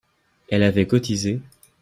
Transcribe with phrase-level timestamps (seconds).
[0.49, 1.41] Elle avait cotisé